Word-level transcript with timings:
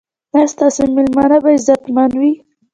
ایا 0.35 0.45
ستاسو 0.53 0.81
میلمانه 0.95 1.37
به 1.43 1.49
عزتمن 1.57 2.11
وي؟ 2.19 2.31